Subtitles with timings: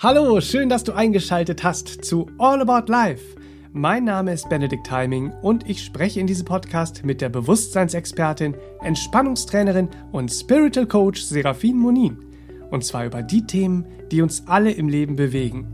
[0.00, 3.34] Hallo, schön, dass du eingeschaltet hast zu All About Life.
[3.72, 9.88] Mein Name ist Benedikt Timing und ich spreche in diesem Podcast mit der Bewusstseinsexpertin, Entspannungstrainerin
[10.12, 12.16] und Spiritual Coach Serafin Monin.
[12.70, 15.66] Und zwar über die Themen, die uns alle im Leben bewegen.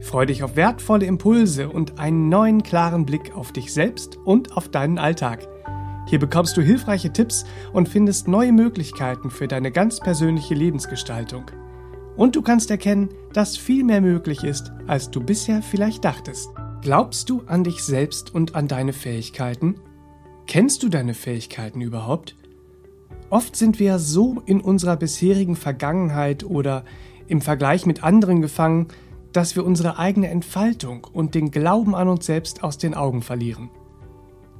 [0.00, 4.68] Freue dich auf wertvolle Impulse und einen neuen klaren Blick auf dich selbst und auf
[4.68, 5.48] deinen Alltag.
[6.06, 11.50] Hier bekommst du hilfreiche Tipps und findest neue Möglichkeiten für deine ganz persönliche Lebensgestaltung.
[12.16, 16.48] Und du kannst erkennen, dass viel mehr möglich ist, als du bisher vielleicht dachtest.
[16.80, 19.76] Glaubst du an dich selbst und an deine Fähigkeiten?
[20.46, 22.36] Kennst du deine Fähigkeiten überhaupt?
[23.30, 26.84] Oft sind wir so in unserer bisherigen Vergangenheit oder
[27.26, 28.88] im Vergleich mit anderen gefangen,
[29.32, 33.70] dass wir unsere eigene Entfaltung und den Glauben an uns selbst aus den Augen verlieren.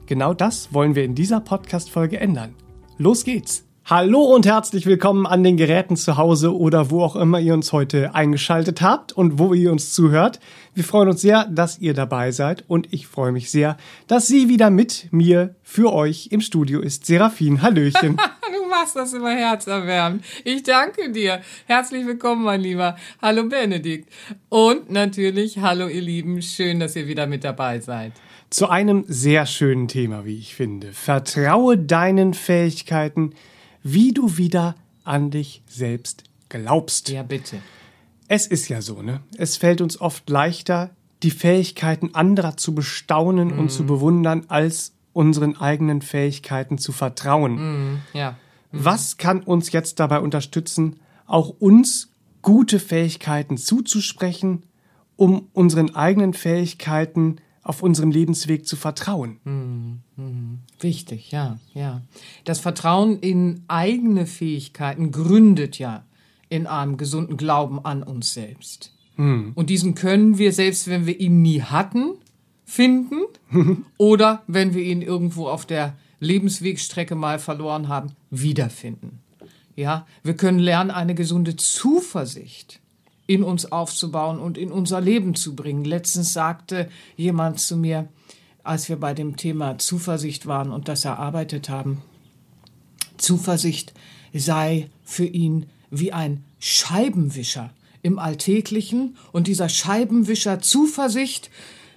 [0.07, 2.55] Genau das wollen wir in dieser Podcast-Folge ändern.
[2.99, 3.65] Los geht's!
[3.87, 7.71] Hallo und herzlich willkommen an den Geräten zu Hause oder wo auch immer ihr uns
[7.71, 10.41] heute eingeschaltet habt und wo ihr uns zuhört.
[10.73, 14.49] Wir freuen uns sehr, dass ihr dabei seid und ich freue mich sehr, dass sie
[14.49, 17.05] wieder mit mir für euch im Studio ist.
[17.05, 18.17] Serafin, Hallöchen.
[18.57, 20.25] du machst das immer herzerwärmend.
[20.45, 21.43] Ich danke dir.
[21.67, 22.97] Herzlich willkommen, mein Lieber.
[23.21, 24.09] Hallo Benedikt.
[24.49, 26.41] Und natürlich, hallo ihr Lieben.
[26.41, 28.13] Schön, dass ihr wieder mit dabei seid
[28.51, 30.93] zu einem sehr schönen Thema, wie ich finde.
[30.93, 33.33] Vertraue deinen Fähigkeiten,
[33.85, 37.11] wie du wieder an dich selbst glaubst.
[37.11, 37.59] Ja, bitte.
[38.27, 39.21] Es ist ja so, ne?
[39.37, 40.91] Es fällt uns oft leichter,
[41.23, 43.59] die Fähigkeiten anderer zu bestaunen mm.
[43.59, 43.87] und zu mhm.
[43.87, 47.93] bewundern, als unseren eigenen Fähigkeiten zu vertrauen.
[47.93, 48.33] Mm, ja.
[48.73, 48.79] Mm.
[48.85, 50.97] Was kann uns jetzt dabei unterstützen,
[51.27, 52.11] auch uns
[52.43, 54.65] gute Fähigkeiten zuzusprechen,
[55.17, 60.03] um unseren eigenen Fähigkeiten auf unserem Lebensweg zu vertrauen.
[60.85, 62.03] Wichtig, ja, ja.
[62.45, 66.05] Das Vertrauen in eigene Fähigkeiten gründet ja
[66.51, 68.93] in einem gesunden Glauben an uns selbst.
[69.17, 69.53] Mhm.
[69.55, 72.13] Und diesen können wir, selbst wenn wir ihn nie hatten,
[72.67, 73.23] finden
[73.97, 79.21] oder wenn wir ihn irgendwo auf der Lebenswegstrecke mal verloren haben, wiederfinden.
[79.77, 82.81] Ja, wir können lernen, eine gesunde Zuversicht
[83.27, 85.87] in uns aufzubauen und in unser Leben zu bringen.
[85.87, 88.11] Letztens sagte jemand zu mir,
[88.65, 92.03] als wir bei dem Thema Zuversicht waren und das erarbeitet haben,
[93.17, 93.93] Zuversicht
[94.33, 97.71] sei für ihn wie ein Scheibenwischer
[98.03, 99.17] im Alltäglichen.
[99.33, 101.51] Und dieser Scheibenwischer Zuversicht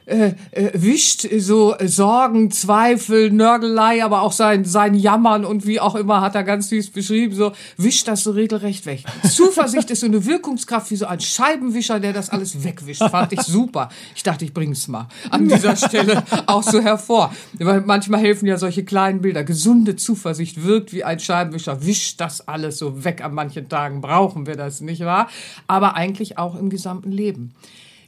[0.08, 5.96] äh, äh, wischt so Sorgen, Zweifel, Nörgelei, aber auch sein, sein Jammern und wie auch
[5.96, 9.04] immer hat er ganz süß beschrieben, so wischt das so regelrecht weg.
[9.30, 13.04] Zuversicht ist so eine Wirkungskraft wie so ein Scheibenwischer, der das alles wegwischt.
[13.04, 13.90] Fand ich super.
[14.16, 17.34] Ich dachte, ich bring's mal an dieser Stelle auch so hervor.
[17.60, 19.44] Weil manchmal helfen ja solche kleinen Bilder.
[19.44, 23.22] Gesunde Zuversicht wirkt wie ein Scheibenwischer, wischt das alles so weg.
[23.22, 25.28] An manchen Tagen brauchen wir das, nicht wahr?
[25.68, 27.54] Aber eigentlich auch im gesamten Leben.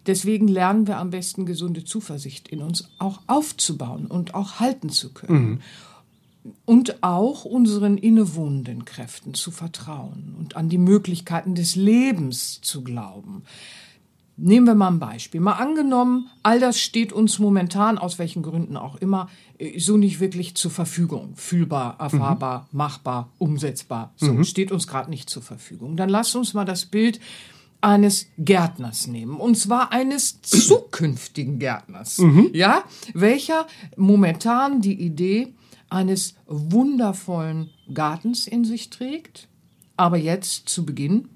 [0.09, 5.13] Deswegen lernen wir am besten gesunde Zuversicht in uns auch aufzubauen und auch halten zu
[5.13, 5.49] können.
[5.49, 5.59] Mhm.
[6.65, 13.43] Und auch unseren innewohnenden Kräften zu vertrauen und an die Möglichkeiten des Lebens zu glauben.
[14.35, 15.41] Nehmen wir mal ein Beispiel.
[15.41, 20.19] Mal angenommen, all das steht uns momentan, aus welchen Gründen auch immer, äh, so nicht
[20.19, 21.35] wirklich zur Verfügung.
[21.35, 22.77] Fühlbar, erfahrbar, mhm.
[22.79, 24.11] machbar, umsetzbar.
[24.15, 24.43] So mhm.
[24.43, 25.97] steht uns gerade nicht zur Verfügung.
[25.97, 27.19] Dann lasst uns mal das Bild
[27.81, 29.39] eines Gärtners nehmen.
[29.39, 32.17] Und zwar eines zukünftigen Gärtners.
[32.17, 32.49] Mhm.
[32.53, 35.53] Ja, welcher momentan die Idee
[35.89, 39.47] eines wundervollen Gartens in sich trägt,
[39.97, 41.29] aber jetzt zu Beginn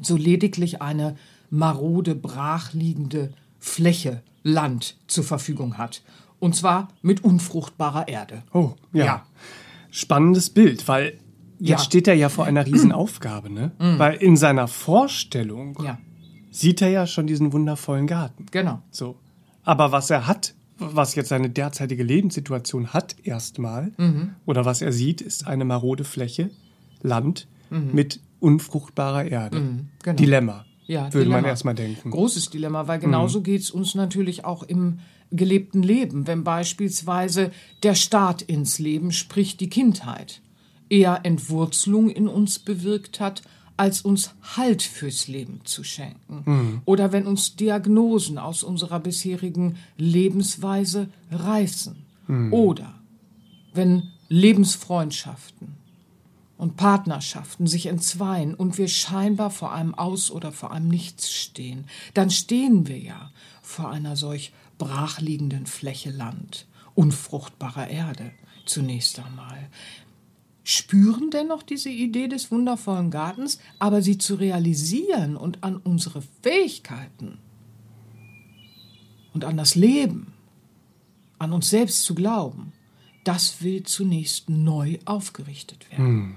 [0.00, 1.16] so lediglich eine
[1.50, 6.02] marode, brachliegende Fläche Land zur Verfügung hat.
[6.38, 8.42] Und zwar mit unfruchtbarer Erde.
[8.52, 9.04] Oh, ja.
[9.04, 9.26] ja.
[9.90, 11.18] Spannendes Bild, weil
[11.58, 11.78] Jetzt ja.
[11.78, 13.72] steht er ja vor einer Riesenaufgabe, ne?
[13.78, 13.98] Mhm.
[13.98, 15.98] Weil in seiner Vorstellung ja.
[16.50, 18.46] sieht er ja schon diesen wundervollen Garten.
[18.50, 18.82] Genau.
[18.90, 19.16] So.
[19.62, 24.34] Aber was er hat, was jetzt seine derzeitige Lebenssituation hat, erstmal, mhm.
[24.44, 26.50] oder was er sieht, ist eine marode Fläche,
[27.02, 27.90] Land mhm.
[27.92, 29.60] mit unfruchtbarer Erde.
[29.60, 29.88] Mhm.
[30.02, 30.16] Genau.
[30.16, 30.64] Dilemma.
[30.86, 31.36] Ja, würde Dilemma.
[31.36, 32.10] man erstmal denken.
[32.10, 33.44] Großes Dilemma, weil genauso mhm.
[33.44, 34.98] geht es uns natürlich auch im
[35.30, 37.50] gelebten Leben, wenn beispielsweise
[37.82, 40.42] der Start ins Leben, sprich die Kindheit,
[40.88, 43.42] eher Entwurzelung in uns bewirkt hat,
[43.76, 46.42] als uns Halt fürs Leben zu schenken.
[46.44, 46.82] Mhm.
[46.84, 51.96] Oder wenn uns Diagnosen aus unserer bisherigen Lebensweise reißen.
[52.28, 52.52] Mhm.
[52.52, 52.94] Oder
[53.72, 55.74] wenn Lebensfreundschaften
[56.56, 61.86] und Partnerschaften sich entzweien und wir scheinbar vor einem Aus oder vor einem Nichts stehen,
[62.14, 68.30] dann stehen wir ja vor einer solch brachliegenden Fläche Land, unfruchtbarer Erde
[68.66, 69.68] zunächst einmal.
[70.64, 77.38] Spüren dennoch diese Idee des wundervollen Gartens, aber sie zu realisieren und an unsere Fähigkeiten
[79.34, 80.32] und an das Leben,
[81.38, 82.72] an uns selbst zu glauben,
[83.24, 86.04] das will zunächst neu aufgerichtet werden.
[86.04, 86.34] Hm.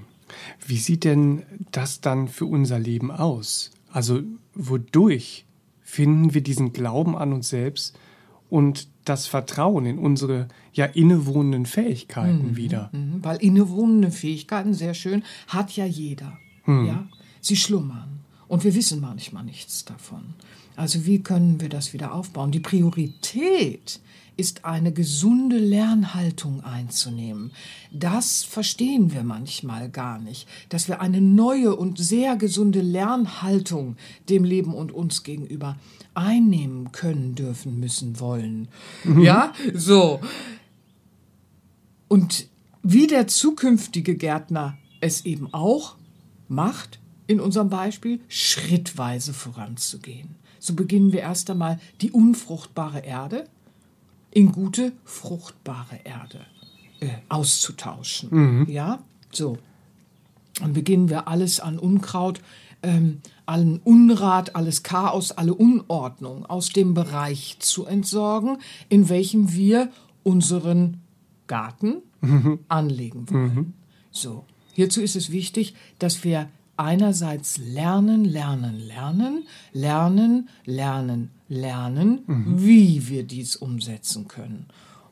[0.66, 3.72] Wie sieht denn das dann für unser Leben aus?
[3.92, 4.22] Also
[4.54, 5.46] wodurch
[5.82, 7.98] finden wir diesen Glauben an uns selbst
[8.50, 12.90] und das Vertrauen in unsere ja innewohnenden Fähigkeiten mhm, wieder?
[12.94, 16.38] Mhm, weil innewohnende Fähigkeiten, sehr schön, hat ja jeder.
[16.66, 16.86] Mhm.
[16.86, 17.08] Ja?
[17.42, 20.34] Sie schlummern und wir wissen manchmal nichts davon.
[20.76, 22.52] Also wie können wir das wieder aufbauen?
[22.52, 24.00] Die Priorität
[24.38, 27.52] ist eine gesunde Lernhaltung einzunehmen.
[27.92, 33.98] Das verstehen wir manchmal gar nicht, dass wir eine neue und sehr gesunde Lernhaltung
[34.30, 35.78] dem Leben und uns gegenüber
[36.14, 38.68] einnehmen können, dürfen, müssen, wollen.
[39.04, 39.22] Mhm.
[39.22, 40.22] Ja, so.
[42.08, 42.48] Und
[42.84, 45.96] wie der zukünftige Gärtner es eben auch
[46.48, 50.36] macht, in unserem Beispiel, schrittweise voranzugehen.
[50.60, 53.48] So beginnen wir erst einmal die unfruchtbare Erde
[54.38, 56.46] in gute, fruchtbare Erde
[57.00, 58.30] äh, auszutauschen.
[58.30, 58.70] Mhm.
[58.70, 59.00] Ja,
[59.32, 59.58] so.
[60.60, 62.40] Dann beginnen wir alles an Unkraut,
[62.84, 69.90] ähm, allen Unrat, alles Chaos, alle Unordnung aus dem Bereich zu entsorgen, in welchem wir
[70.22, 71.02] unseren
[71.48, 72.60] Garten mhm.
[72.68, 73.56] anlegen wollen.
[73.56, 73.74] Mhm.
[74.12, 74.46] So.
[74.74, 82.64] Hierzu ist es wichtig, dass wir einerseits lernen, lernen, lernen, lernen, lernen, lernen, mhm.
[82.64, 84.68] wie wir dies umsetzen können.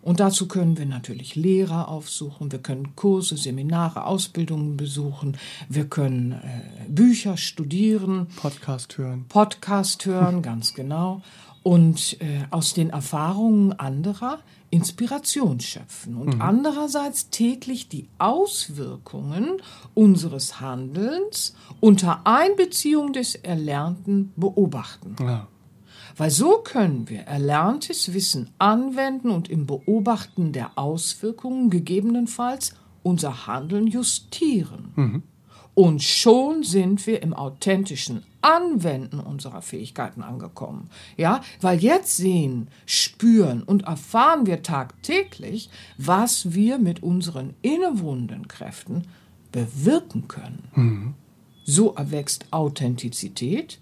[0.06, 5.36] Und dazu können wir natürlich Lehrer aufsuchen, wir können Kurse, Seminare, Ausbildungen besuchen,
[5.68, 9.26] wir können äh, Bücher studieren, Podcast hören.
[9.28, 11.24] Podcast hören, ganz genau.
[11.64, 14.38] Und äh, aus den Erfahrungen anderer
[14.76, 16.42] Inspiration schöpfen und mhm.
[16.42, 19.62] andererseits täglich die Auswirkungen
[19.94, 25.16] unseres Handelns unter Einbeziehung des Erlernten beobachten.
[25.20, 25.48] Ja.
[26.18, 33.88] Weil so können wir erlerntes Wissen anwenden und im Beobachten der Auswirkungen gegebenenfalls unser Handeln
[33.88, 34.92] justieren.
[34.96, 35.24] Mhm.
[35.74, 40.92] Und schon sind wir im authentischen Anwenden unserer Fähigkeiten angekommen.
[41.18, 49.08] Ja, weil jetzt sehen, spüren und erfahren wir tagtäglich, was wir mit unseren innewohnenden Kräften
[49.52, 50.70] bewirken können.
[50.76, 51.14] Mhm.
[51.64, 53.80] So erwächst Authentizität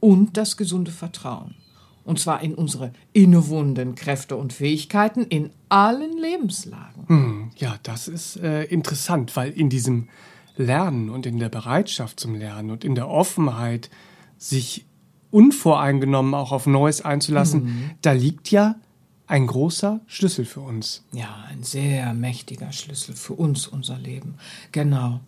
[0.00, 1.56] und das gesunde Vertrauen.
[2.02, 7.04] Und zwar in unsere innewohnenden Kräfte und Fähigkeiten in allen Lebenslagen.
[7.06, 7.50] Mhm.
[7.56, 10.08] Ja, das ist äh, interessant, weil in diesem
[10.60, 13.90] Lernen und in der Bereitschaft zum Lernen und in der Offenheit,
[14.38, 14.86] sich
[15.30, 17.90] unvoreingenommen auch auf Neues einzulassen, mhm.
[18.02, 18.76] da liegt ja
[19.26, 21.04] ein großer Schlüssel für uns.
[21.12, 24.34] Ja, ein sehr mächtiger Schlüssel für uns, unser Leben.
[24.72, 25.20] Genau.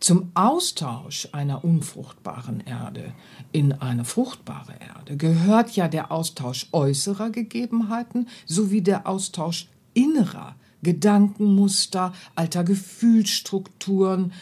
[0.00, 3.12] Zum Austausch einer unfruchtbaren Erde
[3.52, 12.12] in eine fruchtbare Erde gehört ja der Austausch äußerer Gegebenheiten sowie der Austausch innerer Gedankenmuster,
[12.34, 14.32] alter Gefühlsstrukturen,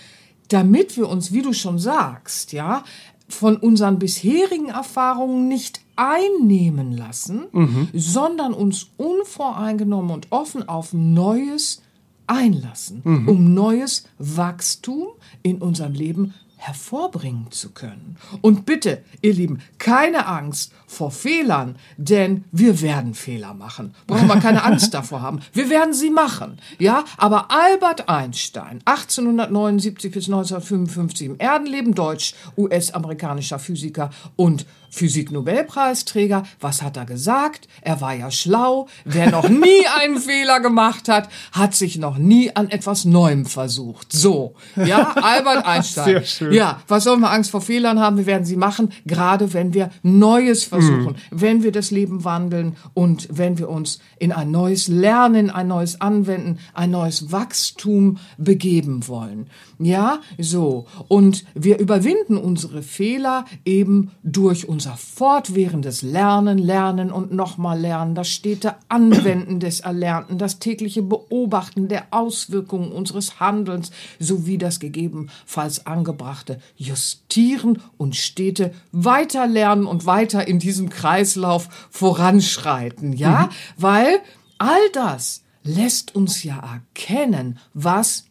[0.53, 2.85] damit wir uns, wie du schon sagst, ja,
[3.29, 7.89] von unseren bisherigen Erfahrungen nicht einnehmen lassen, mhm.
[7.95, 11.83] sondern uns unvoreingenommen und offen auf Neues
[12.27, 13.29] einlassen, mhm.
[13.29, 15.09] um neues Wachstum
[15.43, 18.17] in unserem Leben hervorbringen zu können.
[18.41, 23.95] Und bitte, ihr Lieben, keine Angst vor Fehlern, denn wir werden Fehler machen.
[24.07, 25.41] Brauchen wir keine Angst davor haben.
[25.53, 26.61] Wir werden sie machen.
[26.79, 36.45] Ja, aber Albert Einstein, 1879 bis 1955 im Erdenleben, Deutsch, US-amerikanischer Physiker und Physik-Nobelpreisträger.
[36.61, 37.67] Was hat er gesagt?
[37.81, 38.89] Er war ja schlau.
[39.05, 44.13] Wer noch nie einen Fehler gemacht hat, hat sich noch nie an etwas Neuem versucht.
[44.13, 46.05] So, ja, Albert Einstein.
[46.05, 46.52] Sehr schön.
[46.55, 48.17] Ja, was soll man Angst vor Fehlern haben?
[48.17, 51.17] Wir werden sie machen, gerade wenn wir Neues versuchen, mhm.
[51.31, 56.01] wenn wir das Leben wandeln und wenn wir uns in ein neues Lernen, ein neues
[56.01, 59.47] Anwenden, ein neues Wachstum begeben wollen.
[59.85, 60.87] Ja, so.
[61.09, 68.17] Und wir überwinden unsere Fehler eben durch uns unser fortwährendes Lernen, Lernen und nochmal Lernen,
[68.17, 75.87] das stete Anwenden des Erlernten, das tägliche Beobachten der Auswirkungen unseres Handelns sowie das gegebenenfalls
[75.87, 83.43] angebrachte Justieren und stete Weiterlernen und weiter in diesem Kreislauf voranschreiten, ja?
[83.43, 83.51] Mhm.
[83.77, 84.19] Weil
[84.59, 88.25] all das lässt uns ja erkennen, was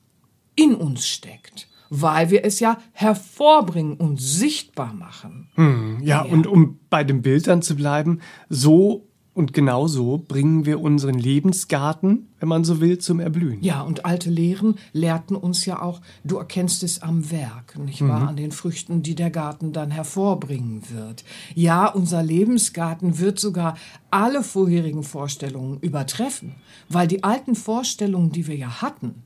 [0.61, 5.49] in uns steckt weil wir es ja hervorbringen und sichtbar machen.
[5.55, 10.65] Hm, ja, ja, und um bei dem Bild dann zu bleiben, so Und genauso bringen
[10.65, 13.63] wir unseren Lebensgarten, wenn man so will, zum Erblühen.
[13.63, 18.27] Ja, und alte Lehren lehrten uns ja auch, du erkennst es am Werk, nicht wahr?
[18.27, 21.23] An den Früchten, die der Garten dann hervorbringen wird.
[21.55, 23.77] Ja, unser Lebensgarten wird sogar
[24.09, 26.55] alle vorherigen Vorstellungen übertreffen,
[26.89, 29.23] weil die alten Vorstellungen, die wir ja hatten,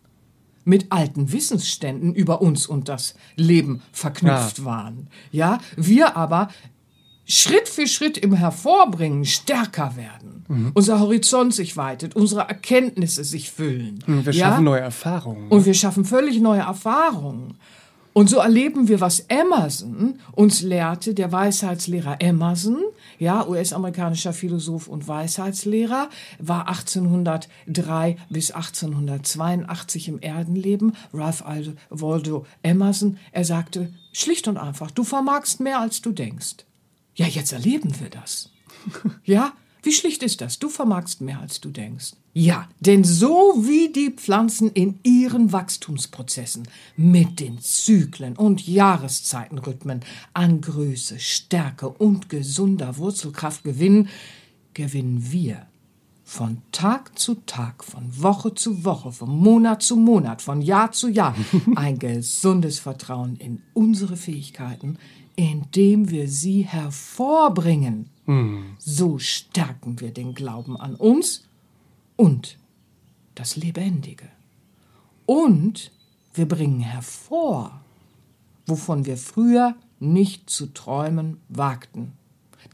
[0.65, 4.65] mit alten Wissensständen über uns und das Leben verknüpft Ja.
[4.65, 5.07] waren.
[5.31, 6.49] Ja, wir aber
[7.27, 14.03] Schritt für Schritt im Hervorbringen stärker werden, unser Horizont sich weitet, unsere Erkenntnisse sich füllen.
[14.05, 14.49] Wir ja?
[14.49, 15.47] schaffen neue Erfahrungen.
[15.47, 17.55] Und wir schaffen völlig neue Erfahrungen.
[18.17, 22.77] Und so erleben wir, was Emerson uns lehrte, der Weisheitslehrer Emerson,
[23.19, 30.95] ja, US-amerikanischer Philosoph und Weisheitslehrer, war 1803 bis 1882 im Erdenleben.
[31.13, 31.43] Ralph
[31.89, 36.63] Waldo Emerson, er sagte schlicht und einfach, du vermagst mehr, als du denkst.
[37.15, 38.49] Ja, jetzt erleben wir das.
[39.25, 39.51] Ja,
[39.85, 40.59] wie schlicht ist das?
[40.59, 42.13] Du vermagst mehr, als du denkst.
[42.33, 50.01] Ja, denn so wie die Pflanzen in ihren Wachstumsprozessen mit den Zyklen und Jahreszeitenrhythmen
[50.33, 54.09] an Größe, Stärke und gesunder Wurzelkraft gewinnen,
[54.73, 55.67] gewinnen wir
[56.25, 61.07] von Tag zu Tag, von Woche zu Woche, von Monat zu Monat, von Jahr zu
[61.07, 61.35] Jahr
[61.75, 64.97] ein gesundes Vertrauen in unsere Fähigkeiten,
[65.35, 68.09] indem wir sie hervorbringen.
[68.79, 71.47] So stärken wir den Glauben an uns
[72.15, 72.57] und
[73.35, 74.27] das Lebendige.
[75.25, 75.91] Und
[76.33, 77.81] wir bringen hervor,
[78.65, 82.13] wovon wir früher nicht zu träumen wagten.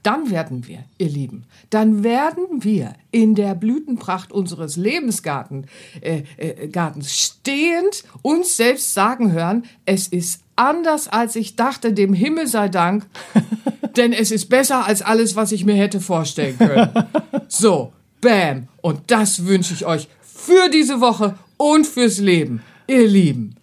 [0.03, 5.67] Dann werden wir, ihr Lieben, dann werden wir in der Blütenpracht unseres Lebensgartens
[6.01, 12.13] äh, äh, Gartens stehend uns selbst sagen hören, es ist anders, als ich dachte, dem
[12.13, 13.05] Himmel sei Dank,
[13.95, 16.89] denn es ist besser als alles, was ich mir hätte vorstellen können.
[17.47, 17.91] So,
[18.21, 18.69] bam.
[18.81, 23.55] Und das wünsche ich euch für diese Woche und fürs Leben, ihr Lieben.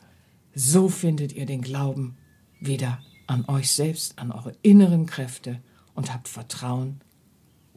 [0.55, 2.19] So findet ihr den Glauben
[2.61, 5.61] wieder an euch selbst, an eure inneren Kräfte
[5.99, 7.01] und habt Vertrauen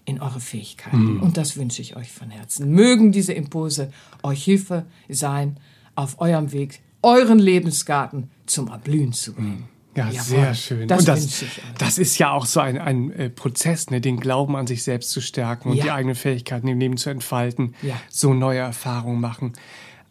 [0.06, 1.20] in eure Fähigkeiten.
[1.20, 2.70] Und das wünsche ich euch von Herzen.
[2.70, 5.60] Mögen diese Impulse euch Hilfe sein,
[5.96, 9.68] auf eurem Weg euren Lebensgarten zum Erblühen zu bringen.
[9.96, 10.88] Ja, Jawohl, sehr schön.
[10.88, 11.44] Das und das,
[11.80, 15.10] das ist ja auch so ein, ein äh, Prozess, ne, den Glauben an sich selbst
[15.10, 15.84] zu stärken und Ja.
[15.86, 17.96] die eigenen Fähigkeiten im Leben zu entfalten, Ja.
[18.08, 19.54] so neue Erfahrungen machen.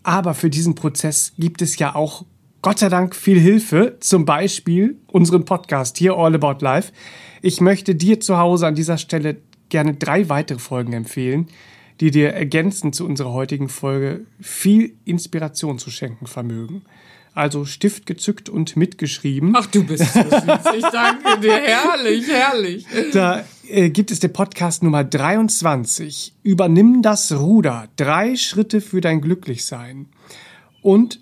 [0.03, 2.25] Aber für diesen Prozess gibt es ja auch
[2.63, 6.93] Gott sei Dank viel Hilfe, zum Beispiel unseren Podcast hier All About Life.
[7.41, 9.39] Ich möchte dir zu Hause an dieser Stelle
[9.71, 11.49] gerne drei weitere Folgen empfehlen,
[12.01, 16.83] die dir ergänzend zu unserer heutigen Folge viel Inspiration zu schenken vermögen.
[17.33, 19.55] Also Stift gezückt und mitgeschrieben.
[19.57, 20.75] Ach, du bist so süß.
[20.77, 21.57] Ich danke dir.
[21.57, 22.87] Herrlich, herrlich.
[23.15, 26.35] Da äh, gibt es den Podcast Nummer 23.
[26.43, 27.89] Übernimm das Ruder.
[27.97, 30.09] Drei Schritte für dein Glücklichsein.
[30.83, 31.21] Und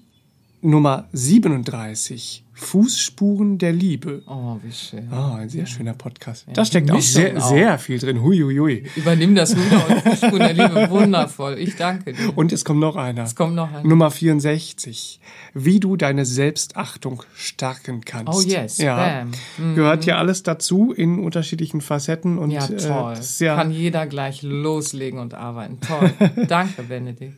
[0.61, 2.45] Nummer 37.
[2.53, 4.25] Fußspuren der Liebe.
[4.27, 5.07] Oh, wie schön.
[5.13, 6.45] Ah, ein sehr schöner Podcast.
[6.53, 7.51] da steckt auch sehr, auch.
[7.51, 8.21] sehr viel drin.
[8.21, 8.83] Huiuiui.
[8.97, 10.91] Übernimm das Ruder und Fußspuren der Liebe.
[10.91, 11.57] Wundervoll.
[11.61, 12.37] Ich danke dir.
[12.37, 13.23] Und es kommt noch einer.
[13.23, 13.85] Es kommt noch einer.
[13.87, 15.21] Nummer 64.
[15.55, 18.37] Wie du deine Selbstachtung stärken kannst.
[18.37, 18.97] Oh yes, Ja.
[18.97, 19.75] bam.
[19.77, 23.13] Gehört hier alles dazu in unterschiedlichen Facetten und Ja, äh, toll.
[23.21, 25.79] ist ja Kann jeder gleich loslegen und arbeiten.
[25.81, 26.11] Toll.
[26.49, 27.37] Danke, Benedikt.